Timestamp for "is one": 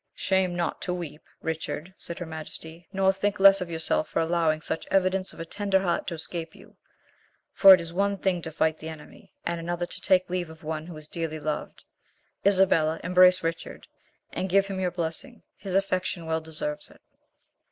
7.79-8.17